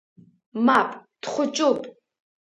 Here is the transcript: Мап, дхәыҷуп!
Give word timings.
Мап, 0.65 0.89
дхәыҷуп! 1.21 1.81